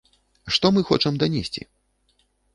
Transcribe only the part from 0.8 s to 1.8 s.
хочам данесці?!